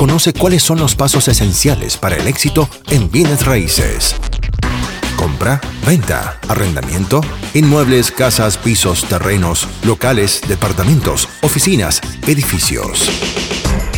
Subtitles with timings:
[0.00, 4.16] Conoce cuáles son los pasos esenciales para el éxito en bienes raíces.
[5.14, 7.20] Compra, venta, arrendamiento,
[7.52, 13.10] inmuebles, casas, pisos, terrenos, locales, departamentos, oficinas, edificios.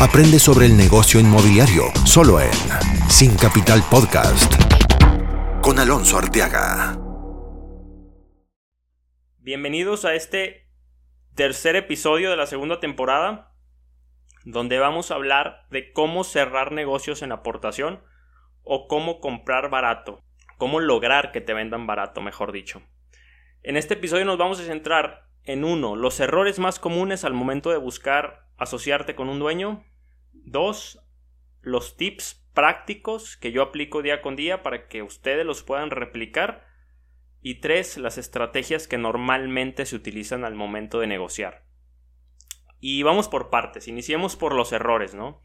[0.01, 2.50] Aprende sobre el negocio inmobiliario solo en
[3.08, 4.53] Sin Capital Podcast
[5.60, 6.98] con Alonso Arteaga.
[9.38, 10.69] Bienvenidos a este
[11.37, 13.51] tercer episodio de la segunda temporada
[14.45, 18.03] donde vamos a hablar de cómo cerrar negocios en aportación
[18.65, 20.21] o cómo comprar barato,
[20.59, 22.83] cómo lograr que te vendan barato, mejor dicho.
[23.63, 27.71] En este episodio nos vamos a centrar en uno, los errores más comunes al momento
[27.71, 29.85] de buscar asociarte con un dueño.
[30.33, 31.05] Dos,
[31.61, 36.66] los tips prácticos que yo aplico día con día para que ustedes los puedan replicar.
[37.41, 41.65] Y tres, las estrategias que normalmente se utilizan al momento de negociar.
[42.85, 45.41] Y vamos por partes, iniciemos por los errores, ¿no?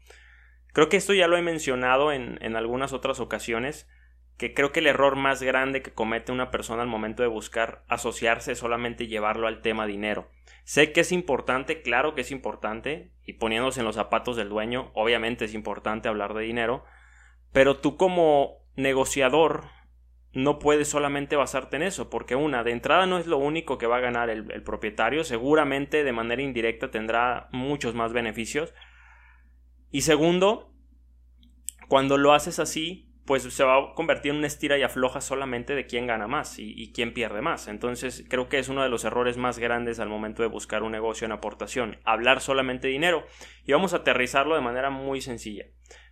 [0.72, 3.88] Creo que esto ya lo he mencionado en, en, algunas otras ocasiones,
[4.36, 7.84] que creo que el error más grande que comete una persona al momento de buscar
[7.86, 10.28] asociarse es solamente llevarlo al tema dinero.
[10.64, 14.90] Sé que es importante, claro que es importante, y poniéndose en los zapatos del dueño,
[14.94, 16.84] obviamente es importante hablar de dinero,
[17.52, 19.66] pero tú como negociador
[20.32, 23.86] no puedes solamente basarte en eso, porque una, de entrada no es lo único que
[23.86, 28.74] va a ganar el, propietario, seguramente de manera indirecta tendrá muchos más beneficios.
[29.90, 30.74] Y segundo,
[31.88, 35.74] cuando lo haces así, pues se va a convertir en una estira y afloja solamente
[35.74, 37.68] de quién gana más y, y, quién pierde más.
[37.68, 40.92] Entonces creo que es uno de los errores más grandes al momento de buscar un
[40.92, 43.26] negocio en aportación, hablar solamente de dinero.
[43.64, 45.66] Y vamos a aterrizarlo de manera muy sencilla.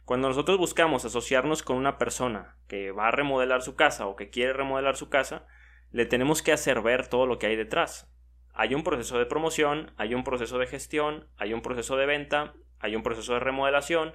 [0.06, 4.30] Cuando nosotros buscamos asociarnos con una persona que va a remodelar su casa o que
[4.30, 5.48] quiere remodelar su casa,
[5.90, 8.08] le tenemos que hacer ver todo lo que hay detrás.
[8.54, 12.54] Hay un proceso de promoción, hay un proceso de gestión, hay un proceso de venta,
[12.78, 14.14] hay un proceso de remodelación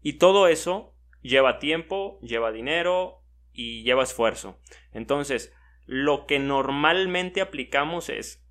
[0.00, 4.58] y todo eso lleva tiempo, lleva dinero y lleva esfuerzo.
[4.90, 8.42] Entonces, lo que normalmente aplicamos es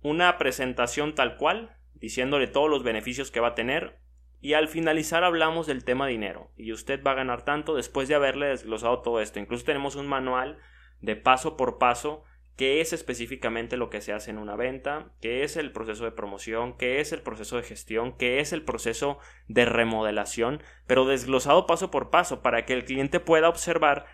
[0.00, 4.02] una presentación tal cual, diciéndole todos los beneficios que va a tener,
[4.44, 6.50] y al finalizar hablamos del tema dinero.
[6.58, 9.38] Y usted va a ganar tanto después de haberle desglosado todo esto.
[9.38, 10.58] Incluso tenemos un manual
[11.00, 15.44] de paso por paso qué es específicamente lo que se hace en una venta, qué
[15.44, 19.18] es el proceso de promoción, qué es el proceso de gestión, qué es el proceso
[19.48, 24.04] de remodelación, pero desglosado paso por paso para que el cliente pueda observar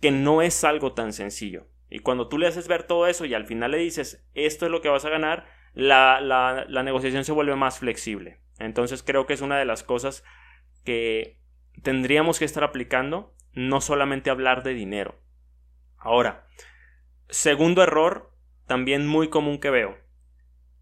[0.00, 1.66] que no es algo tan sencillo.
[1.90, 4.72] Y cuando tú le haces ver todo eso y al final le dices esto es
[4.72, 5.44] lo que vas a ganar,
[5.74, 8.42] la, la, la negociación se vuelve más flexible.
[8.58, 10.24] Entonces creo que es una de las cosas
[10.84, 11.38] que
[11.82, 15.20] tendríamos que estar aplicando, no solamente hablar de dinero.
[15.96, 16.46] Ahora,
[17.28, 18.32] segundo error,
[18.66, 19.98] también muy común que veo,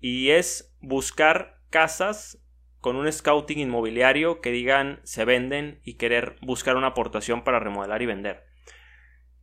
[0.01, 2.39] y es buscar casas
[2.81, 8.03] con un scouting inmobiliario que digan se venden y querer buscar una aportación para remodelar
[8.03, 8.45] y vender.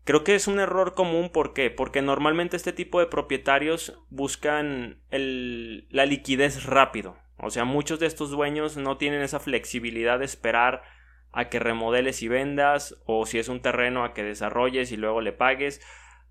[0.03, 1.69] Creo que es un error común, ¿por qué?
[1.69, 7.17] Porque normalmente este tipo de propietarios buscan la liquidez rápido.
[7.41, 10.83] O sea, muchos de estos dueños no tienen esa flexibilidad de esperar
[11.31, 15.21] a que remodeles y vendas o si es un terreno a que desarrolles y luego
[15.21, 15.81] le pagues.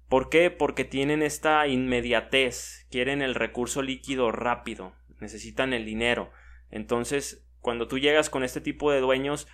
[0.08, 0.50] ¿Por qué?
[0.50, 6.30] Porque tienen esta inmediatez, quieren el recurso líquido rápido, necesitan el dinero.
[6.70, 9.46] Entonces, cuando tú llegas con este tipo de dueños,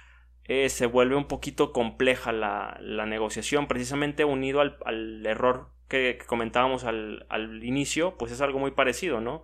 [0.45, 6.19] eh, se vuelve un poquito compleja la, la negociación, precisamente unido al, al error que,
[6.27, 9.43] comentábamos al, al inicio, pues es algo muy parecido, ¿no?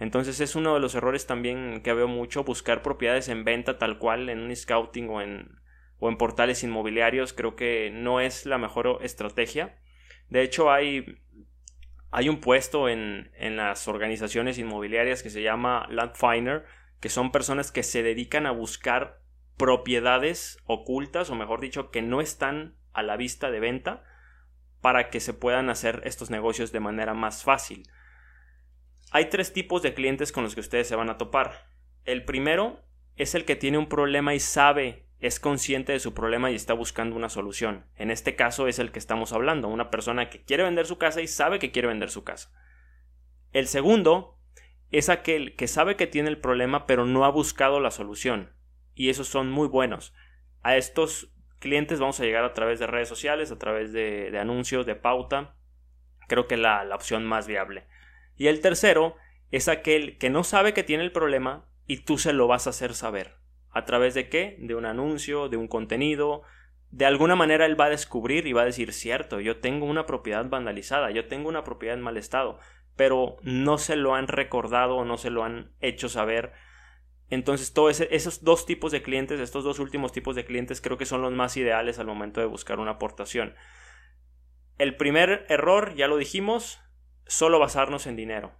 [0.00, 3.98] Entonces es uno de los errores también que veo mucho, buscar propiedades en venta tal
[3.98, 5.60] cual en un scouting o en,
[5.98, 9.78] o en portales inmobiliarios, creo que no es la mejor estrategia.
[10.30, 11.18] De hecho hay,
[12.10, 16.64] hay un puesto en, en las organizaciones inmobiliarias que se llama Landfinder,
[16.98, 19.20] que son personas que se dedican a buscar
[19.58, 24.04] propiedades ocultas, o mejor dicho, que no están a la vista de venta,
[24.80, 27.82] para que se puedan hacer estos negocios de manera más fácil.
[29.10, 31.66] Hay tres tipos de clientes con los que ustedes se van a topar.
[32.04, 32.80] El primero
[33.16, 36.74] es el que tiene un problema y sabe, es consciente de su problema y está
[36.74, 37.86] buscando una solución.
[37.96, 41.20] En este caso es el que estamos hablando, una persona que quiere vender su casa
[41.20, 42.52] y sabe que quiere vender su casa.
[43.52, 44.38] El segundo
[44.92, 48.52] es aquel que sabe que tiene el problema pero no ha buscado la solución.
[48.94, 50.14] Y esos son muy buenos.
[50.62, 54.86] A estos clientes vamos a llegar a través de redes sociales, a través de, anuncios,
[54.86, 55.56] de pauta.
[56.28, 57.86] Creo que la, la opción más viable.
[58.40, 59.16] Y el tercero
[59.50, 62.70] es aquel que no sabe que tiene el problema y tú se lo vas a
[62.70, 63.34] hacer saber.
[63.68, 64.56] ¿A través de qué?
[64.60, 66.40] De un anuncio, de un contenido.
[66.90, 70.06] De alguna manera él va a descubrir y va a decir, cierto, yo tengo una
[70.06, 72.58] propiedad vandalizada, yo tengo una propiedad en mal estado,
[72.96, 76.54] pero no se lo han recordado o no se lo han hecho saber
[77.28, 81.04] Entonces, todos esos dos tipos de clientes, estos dos últimos tipos de clientes, creo que
[81.04, 83.54] son los más ideales al momento de buscar una aportación.
[84.78, 86.80] El primer error, ya lo dijimos,
[87.30, 88.52] solo basarnos en dinero.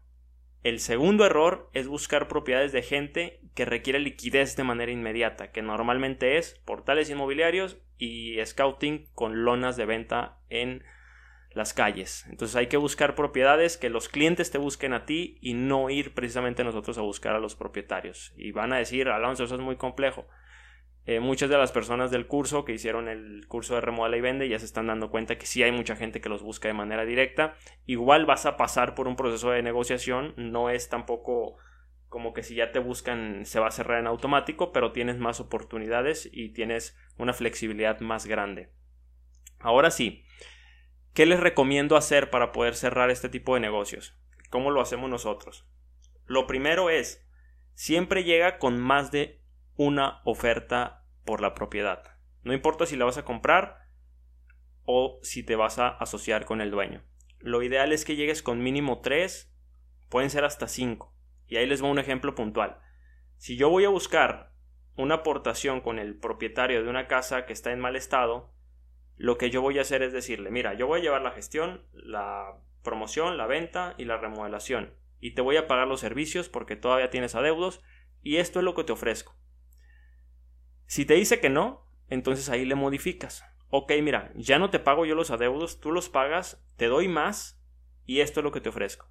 [0.63, 5.61] El segundo error es buscar propiedades de gente que requiere liquidez de manera inmediata, que
[5.61, 10.85] normalmente es portales inmobiliarios y scouting con lonas de venta en
[11.51, 12.25] las calles.
[12.31, 16.15] Entonces hay que buscar propiedades que los clientes te busquen a ti y no ir
[16.15, 18.33] precisamente nosotros a buscar a los propietarios.
[18.37, 20.29] Y van a decir, Alonso, eso es muy complejo.
[21.06, 24.49] Eh, muchas de las personas del curso que hicieron el curso de remodela y vende
[24.49, 27.05] ya se están dando cuenta que sí hay mucha gente que los busca de manera
[27.05, 27.56] directa.
[27.87, 31.56] Igual vas a pasar por un proceso de negociación, no es tampoco
[32.08, 35.41] como que si ya te buscan se va a cerrar en automático, pero tienes más
[35.41, 38.70] oportunidades y tienes una flexibilidad más grande.
[39.58, 40.25] Ahora sí,
[41.14, 44.17] ¿Qué les recomiendo hacer para poder cerrar este tipo de negocios?
[44.49, 45.67] ¿Cómo lo hacemos nosotros?
[46.25, 47.26] Lo primero es,
[47.75, 49.40] siempre llega con más de
[49.82, 52.03] una oferta por la propiedad.
[52.43, 53.88] No importa si la vas a comprar
[54.85, 57.03] o si te vas a asociar con el dueño.
[57.38, 59.50] Lo ideal es que llegues con mínimo tres,
[60.11, 61.17] pueden ser hasta cinco.
[61.47, 62.79] Y ahí les voy un ejemplo puntual.
[63.38, 64.53] Si yo voy a buscar
[64.97, 68.53] una aportación con el propietario de una casa que está en mal estado,
[69.17, 71.87] lo que yo voy a hacer es decirle, mira, yo voy a llevar la gestión,
[71.94, 72.53] la
[72.83, 74.93] promoción, la venta y la remodelación.
[75.21, 77.81] Y te voy a pagar los servicios porque todavía tienes adeudos
[78.23, 79.41] y esto es lo que te ofrezco.
[80.91, 83.45] Si te dice que no, entonces ahí le modificas.
[83.69, 87.63] Ok, mira, ya no te pago yo los adeudos, tú los pagas, te doy más
[88.07, 89.09] y esto es lo que te ofrezco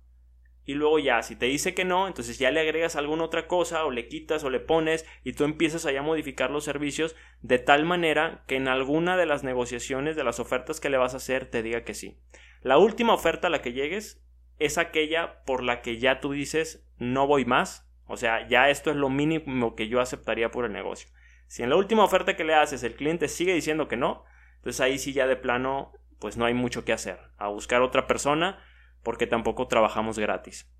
[0.70, 3.86] y luego ya, si te dice que no, entonces ya le agregas alguna otra cosa
[3.86, 7.58] o le quitas o le pones y tú empiezas allá a modificar los servicios de
[7.58, 11.18] tal manera que en alguna de las negociaciones de las ofertas que le vas a
[11.18, 12.20] hacer te diga que sí.
[12.62, 14.24] La última oferta a la que llegues
[14.60, 18.92] es aquella por la que ya tú dices no voy más, o sea, ya esto
[18.92, 21.10] es lo mínimo que yo aceptaría por el negocio.
[21.50, 24.24] Si en la última oferta que le haces el cliente sigue diciendo que no,
[24.58, 27.20] entonces ahí sí ya de plano pues no hay mucho que hacer.
[27.38, 28.64] A buscar otra persona
[29.02, 30.72] porque tampoco trabajamos gratis.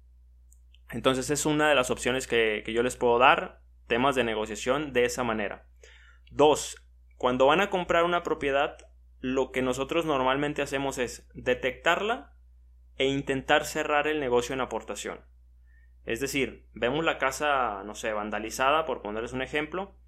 [0.92, 5.06] Entonces es una de las opciones que, yo les puedo dar, temas de negociación de
[5.06, 5.66] esa manera.
[6.30, 6.76] Dos,
[7.18, 8.78] cuando van a comprar una propiedad,
[9.22, 12.36] lo que nosotros normalmente hacemos es detectarla
[12.96, 15.22] e intentar cerrar el negocio en aportación.
[16.06, 19.99] Es decir, vemos la casa, no sé, vandalizada, por ponerles un ejemplo,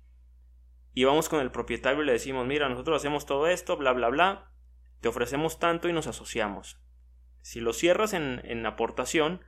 [0.94, 4.10] y vamos con el propietario y le decimos, mira, nosotros hacemos todo esto, bla, bla,
[4.10, 4.52] bla,
[5.00, 6.82] te ofrecemos tanto y nos asociamos.
[7.42, 9.44] Si lo cierras en, aportación,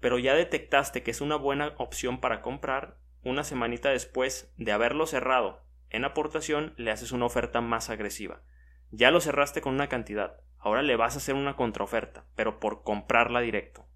[0.00, 5.06] pero ya detectaste que es una buena opción para comprar, una semanita después de haberlo
[5.06, 8.42] cerrado en aportación, le haces una oferta más agresiva.
[8.90, 12.82] Ya lo cerraste con una cantidad, ahora le vas a hacer una contraoferta, pero por
[12.82, 13.86] comprarla directo.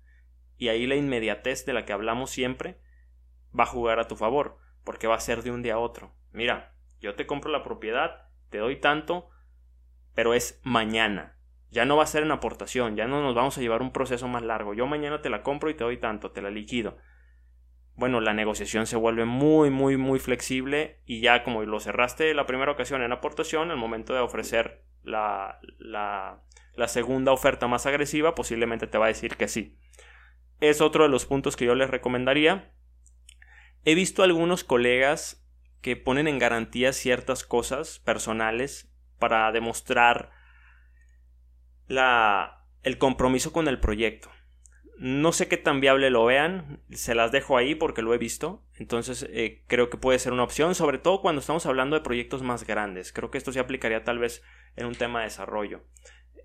[0.59, 2.81] Y ahí la inmediatez de la que hablamos siempre
[3.59, 6.15] va a jugar a tu favor, porque va a ser de un día a otro.
[6.37, 9.31] Mira, yo te compro la propiedad, te doy tanto,
[10.15, 11.39] pero es mañana.
[11.71, 14.29] Ya no va a ser en aportación, ya no nos vamos a llevar un proceso
[14.29, 14.75] más largo.
[14.75, 16.99] Yo mañana te la compro y te doy tanto, te la liquido.
[17.95, 22.45] Bueno, la negociación se vuelve muy, muy, muy flexible y ya como lo cerraste la
[22.45, 28.87] primera ocasión en aportación, al momento de ofrecer la, la, segunda oferta más agresiva, posiblemente
[28.87, 29.79] te va a decir que sí.
[30.61, 32.75] Es otro de los puntos que yo les recomendaría.
[33.85, 35.46] He visto algunos colegas
[35.81, 40.31] que ponen en garantía ciertas cosas personales para demostrar
[41.89, 44.31] la, el compromiso con el proyecto.
[44.99, 48.65] No sé qué tan viable lo vean, se las dejo ahí porque lo he visto,
[48.75, 52.43] entonces eh, creo que puede ser una opción, sobre todo cuando estamos hablando de proyectos
[52.43, 53.13] más grandes.
[53.13, 54.43] Creo que esto se aplicaría tal vez
[54.75, 55.85] en un tema de desarrollo.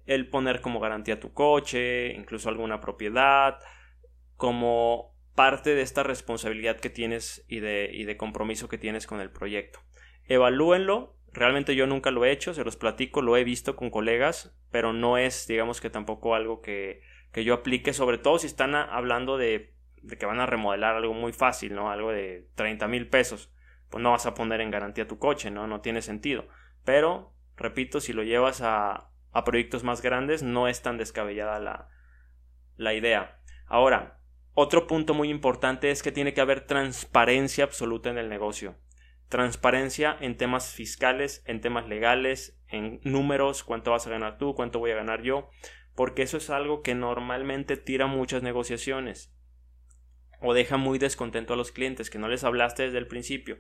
[0.06, 3.60] El poner como garantía tu coche, incluso alguna propiedad,
[4.36, 9.22] como parte de esta responsabilidad que tienes y de, y de compromiso que tienes con
[9.22, 9.80] el proyecto.
[10.28, 14.54] Evalúenlo, Realmente yo nunca lo he hecho, se los platico, lo he visto con colegas,
[14.70, 18.76] pero no es, digamos que tampoco algo que, que yo aplique, sobre todo si están
[18.76, 21.90] hablando de, de, que van a remodelar algo muy fácil, ¿no?
[21.90, 23.50] Algo de 30 mil pesos.
[23.90, 25.68] Pues no vas a poner en garantía tu coche, ¿no?
[25.68, 26.48] No tiene sentido.
[26.84, 31.88] Pero, repito, si lo llevas a, a proyectos más grandes, no es tan descabellada la,
[32.76, 33.40] la idea.
[33.68, 34.20] Ahora,
[34.54, 38.78] otro punto muy importante es que tiene que haber transparencia absoluta en el negocio
[39.32, 44.80] transparencia en temas fiscales, en temas legales, en números, cuánto vas a ganar tú, cuánto
[44.80, 45.50] voy a ganar yo,
[45.96, 49.34] porque eso es algo que normalmente tira muchas negociaciones
[50.42, 53.60] o deja muy descontento a los clientes que no les hablaste desde el principio.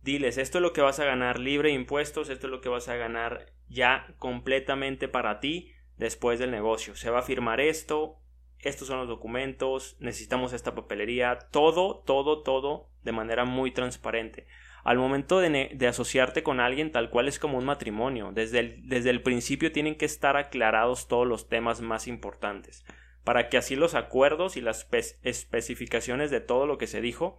[0.00, 2.68] Diles, esto es lo que vas a ganar libre de impuestos, esto es lo que
[2.68, 6.94] vas a ganar ya completamente para ti después del negocio.
[6.94, 8.21] Se va a firmar esto,
[8.62, 14.46] estos son los documentos, necesitamos esta papelería, todo, todo, todo de manera muy transparente.
[14.84, 19.10] Al momento de, asociarte con alguien tal cual es como un matrimonio, desde el, desde
[19.10, 22.84] el principio tienen que estar aclarados todos los temas más importantes,
[23.22, 24.88] para que así los acuerdos y las
[25.22, 27.38] especificaciones de todo lo que se dijo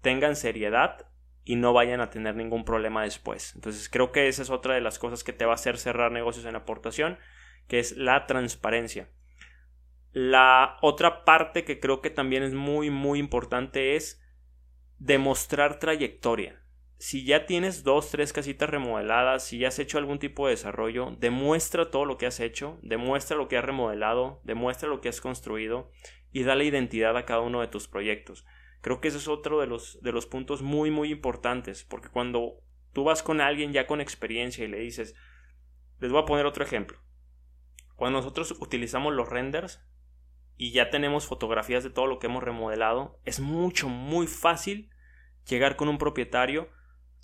[0.00, 1.08] tengan seriedad
[1.44, 3.54] y no vayan a tener ningún problema después.
[3.54, 6.12] Entonces creo que esa es otra de las cosas que te va a hacer cerrar
[6.12, 7.18] negocios en aportación,
[7.68, 9.08] que es la transparencia.
[10.20, 14.20] La otra parte que creo que también es muy muy importante es
[14.98, 16.60] demostrar trayectoria
[16.98, 21.14] si ya tienes dos, tres casitas remodeladas, si ya has hecho algún tipo de desarrollo,
[21.18, 25.20] demuestra todo lo que has hecho, demuestra lo que has remodelado, demuestra lo que has
[25.20, 25.90] construido
[26.32, 28.44] y dale identidad a cada uno de tus proyectos.
[28.80, 32.64] Creo que ese es otro de los, de los puntos muy, muy importantes, porque cuando
[32.92, 35.14] tú vas con alguien ya con experiencia y le dices,
[36.00, 36.98] les voy a poner otro ejemplo.
[37.94, 39.84] Cuando nosotros utilizamos los renders
[40.58, 44.90] y ya tenemos fotografías de todo lo que hemos remodelado, es mucho, muy fácil
[45.46, 46.68] llegar con un propietario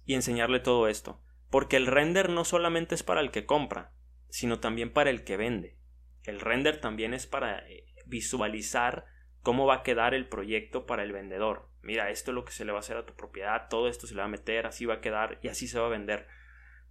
[0.06, 1.20] y enseñarle todo esto.
[1.50, 3.92] Porque el render no solamente es para el que compra,
[4.28, 5.76] sino también para el que vende.
[6.22, 9.04] El render también es para eh, visualizar
[9.40, 11.68] cómo va a quedar el proyecto para el vendedor.
[11.82, 14.06] Mira, esto es lo que se le va a hacer a tu propiedad, todo esto
[14.06, 16.28] se le va a meter, así va a quedar y así se va a vender.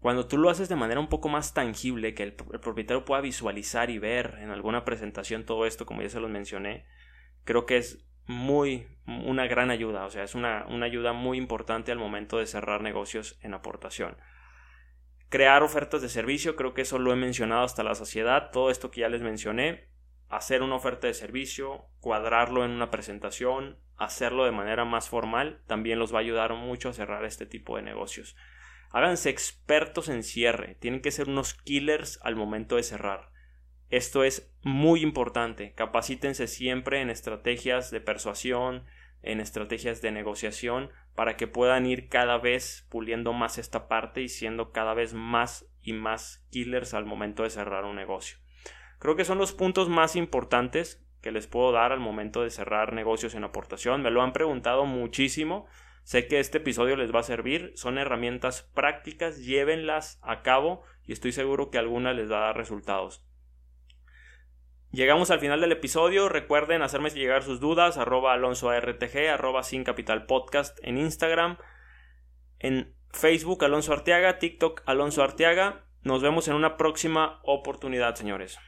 [0.03, 3.89] Cuando tú lo haces de manera un poco más tangible, que el, propietario pueda visualizar
[3.89, 6.85] y ver en alguna presentación todo esto, como ya se los mencioné,
[7.45, 11.93] creo que es muy una gran ayuda, o sea, es una, una ayuda muy importante
[11.93, 14.17] al momento de cerrar negocios en aportación.
[15.29, 18.91] Crear ofertas de servicio, creo que eso lo he mencionado hasta la saciedad, todo esto
[18.91, 19.87] que ya les mencioné,
[20.27, 25.97] hacer una oferta de servicio, cuadrarlo en una presentación, hacerlo de manera más formal, también
[25.97, 28.35] los va a ayudar mucho a cerrar este tipo de negocios.
[28.93, 33.31] Háganse expertos en cierre, tienen que ser unos killers al momento de cerrar.
[33.89, 35.73] Esto es muy importante.
[35.73, 38.85] Capacítense siempre en estrategias de persuasión,
[39.23, 44.29] en estrategias de negociación, para que puedan ir cada vez puliendo más esta parte y
[44.29, 48.37] siendo cada vez más y más killers al momento de cerrar un negocio.
[48.99, 52.93] Creo que son los puntos más importantes que les puedo dar al momento de cerrar
[52.93, 54.03] negocios en aportación.
[54.03, 55.65] Me lo han preguntado muchísimo.
[56.03, 57.71] Sé que este episodio les va a servir.
[57.75, 59.43] Son herramientas prácticas.
[59.43, 63.25] Llévenlas a cabo y estoy seguro que alguna les va a dar resultados.
[64.91, 66.29] Llegamos al final del episodio.
[66.29, 67.97] Recuerden hacerme llegar sus dudas.
[67.97, 71.57] Arroba Alonso ARTG, arroba Sin Capital Podcast en Instagram.
[72.59, 75.85] En Facebook Alonso Arteaga, TikTok Alonso Arteaga.
[76.03, 78.59] Nos vemos en una próxima oportunidad, señores.